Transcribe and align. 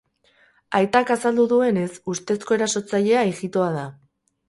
Aitak 0.79 1.11
azaldu 1.17 1.45
duenez, 1.53 1.91
ustezko 2.17 2.59
erasotzailea 2.61 3.31
ijitoa 3.37 3.73
da. 3.81 3.89